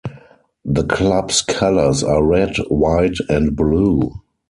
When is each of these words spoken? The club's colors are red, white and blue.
The 0.65 0.83
club's 0.83 1.43
colors 1.43 2.03
are 2.03 2.23
red, 2.23 2.57
white 2.69 3.17
and 3.29 3.55
blue. 3.55 4.13